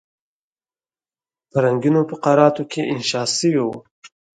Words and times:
په 1.49 1.57
رنګینو 1.63 2.01
فقراتو 2.09 2.63
کې 2.71 2.81
انشا 2.93 3.21
شوی 3.37 3.51
وو. 3.63 3.75